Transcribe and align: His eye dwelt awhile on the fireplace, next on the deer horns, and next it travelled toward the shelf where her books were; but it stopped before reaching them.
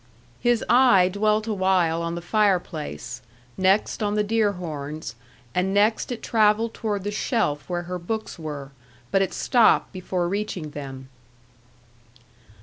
His 0.39 0.65
eye 0.67 1.09
dwelt 1.09 1.45
awhile 1.45 2.01
on 2.01 2.15
the 2.15 2.23
fireplace, 2.23 3.21
next 3.55 4.01
on 4.01 4.15
the 4.15 4.23
deer 4.23 4.53
horns, 4.53 5.13
and 5.53 5.75
next 5.75 6.11
it 6.11 6.23
travelled 6.23 6.73
toward 6.73 7.03
the 7.03 7.11
shelf 7.11 7.69
where 7.69 7.83
her 7.83 7.99
books 7.99 8.39
were; 8.39 8.71
but 9.11 9.21
it 9.21 9.31
stopped 9.31 9.93
before 9.93 10.27
reaching 10.27 10.71
them. 10.71 11.09